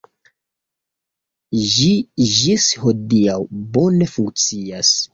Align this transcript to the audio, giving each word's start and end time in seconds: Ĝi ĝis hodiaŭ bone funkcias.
Ĝi 1.75 1.91
ĝis 2.39 2.69
hodiaŭ 2.87 3.39
bone 3.79 4.13
funkcias. 4.19 4.99